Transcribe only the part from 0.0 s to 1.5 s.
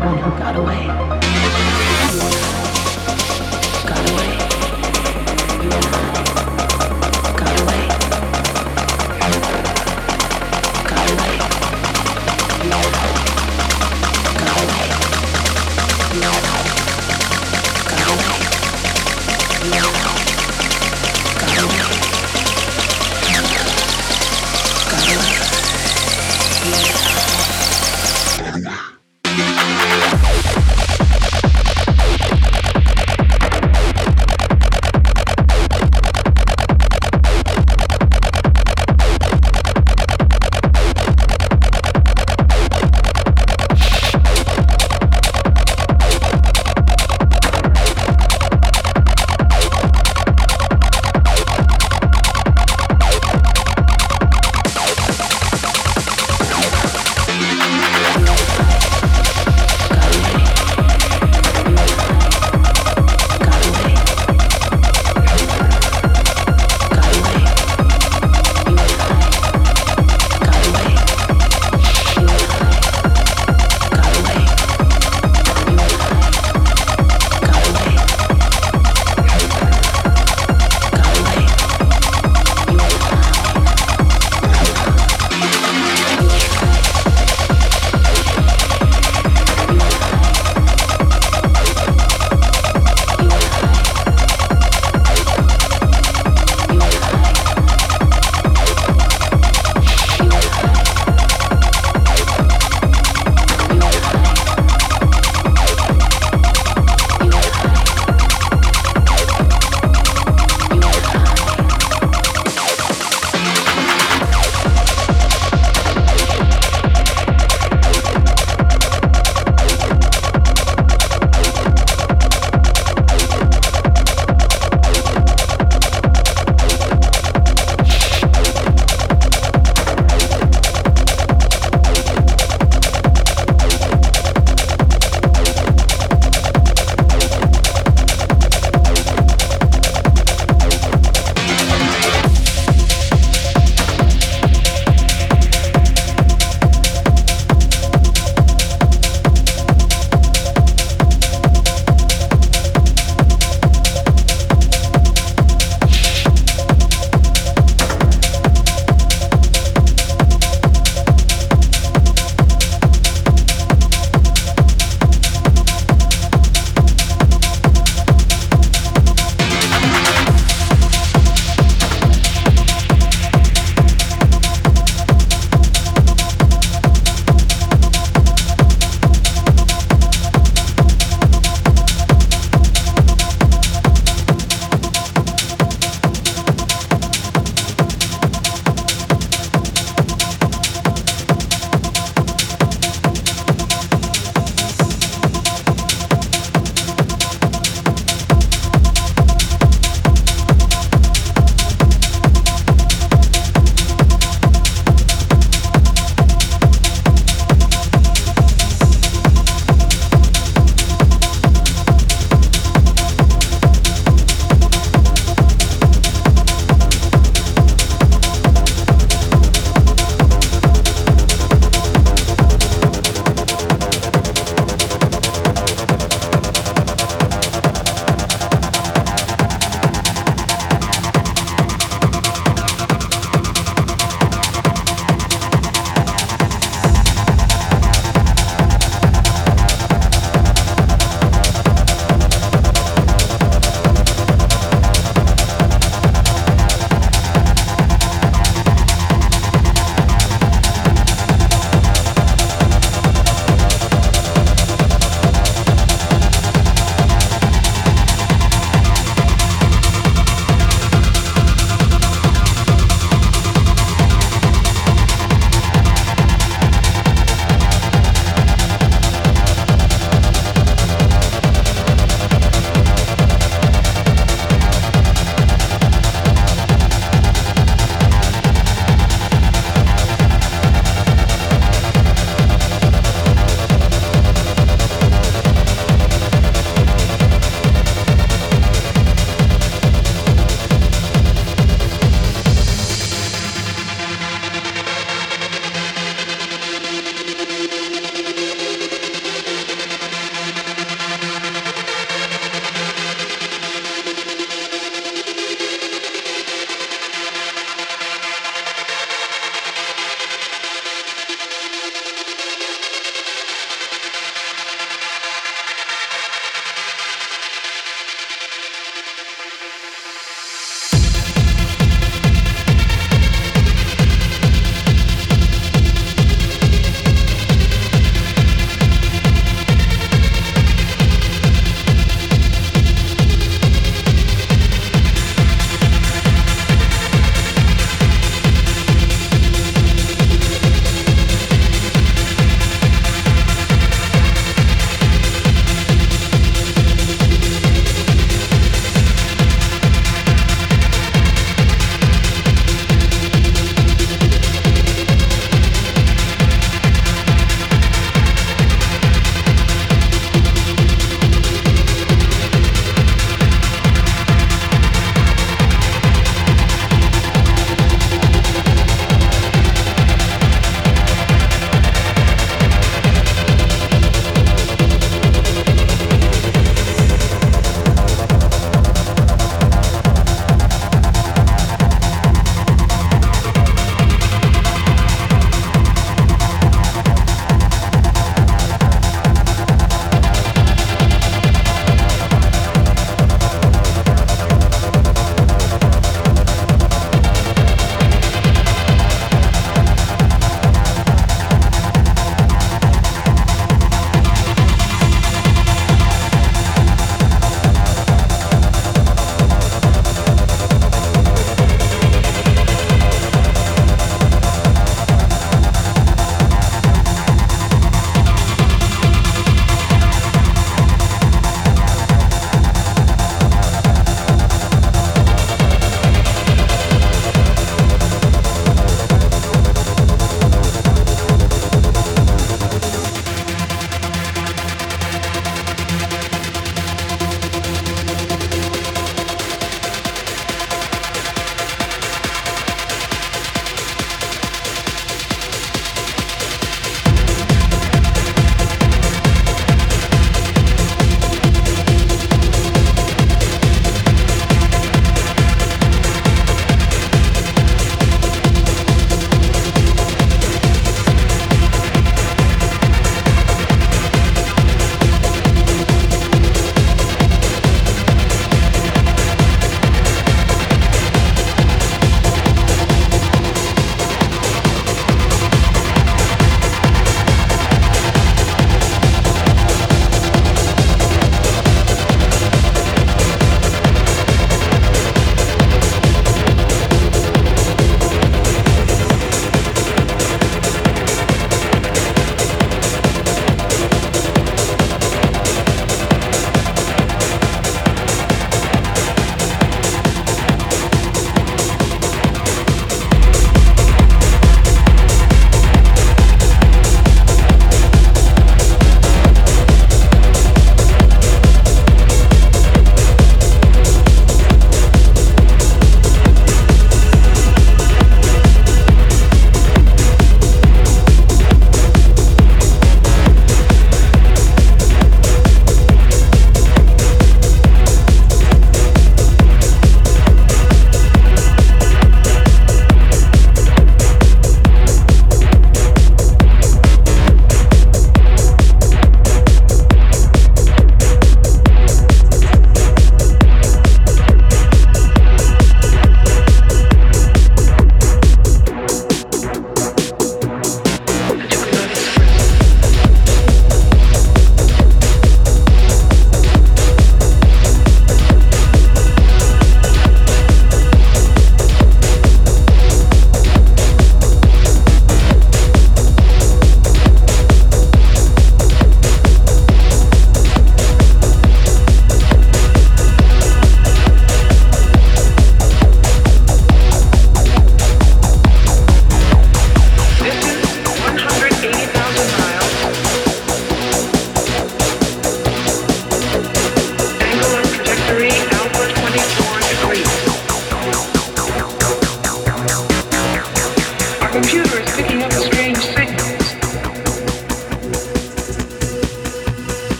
one who got away.